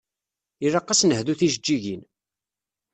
Ilaq 0.65 0.87
ad 0.91 0.97
s-nehdu 0.99 1.33
tijeǧǧigin. 1.39 2.03